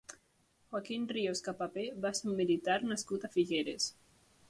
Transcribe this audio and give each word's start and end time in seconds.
Joaquín 0.71 1.05
Ríos 1.11 1.43
Capapé 1.49 1.85
va 2.07 2.15
ser 2.23 2.33
un 2.33 2.43
militar 2.43 2.81
nascut 2.89 3.29
a 3.29 3.35
Figueres. 3.39 3.97